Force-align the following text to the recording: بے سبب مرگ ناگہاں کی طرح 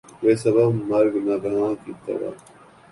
بے 0.21 0.31
سبب 0.43 0.69
مرگ 0.89 1.13
ناگہاں 1.25 1.73
کی 1.83 1.91
طرح 2.05 2.31